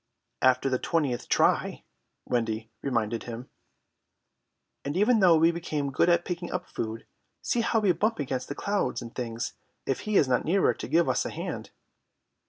"After 0.41 0.67
the 0.67 0.79
twentieth 0.79 1.29
try," 1.29 1.83
Wendy 2.25 2.71
reminded 2.81 3.25
him. 3.25 3.51
"And 4.83 4.97
even 4.97 5.19
though 5.19 5.37
we 5.37 5.51
became 5.51 5.91
good 5.91 6.09
at 6.09 6.25
picking 6.25 6.51
up 6.51 6.65
food, 6.65 7.05
see 7.43 7.61
how 7.61 7.79
we 7.79 7.91
bump 7.91 8.17
against 8.17 8.55
clouds 8.55 9.03
and 9.03 9.13
things 9.13 9.53
if 9.85 9.99
he 10.09 10.17
is 10.17 10.27
not 10.27 10.43
near 10.43 10.73
to 10.73 10.87
give 10.87 11.07
us 11.07 11.23
a 11.23 11.29
hand." 11.29 11.69